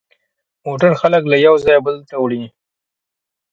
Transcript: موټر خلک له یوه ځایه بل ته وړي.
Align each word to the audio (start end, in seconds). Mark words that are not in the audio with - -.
موټر 0.65 0.91
خلک 1.01 1.23
له 1.31 1.37
یوه 1.45 1.59
ځایه 1.65 1.81
بل 1.85 1.95
ته 2.09 2.15
وړي. 2.21 2.43